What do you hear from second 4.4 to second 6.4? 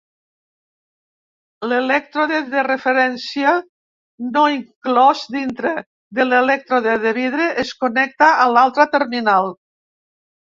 inclòs dintre de